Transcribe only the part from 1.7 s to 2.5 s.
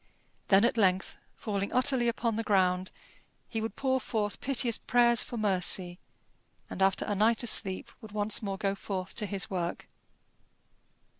utterly upon the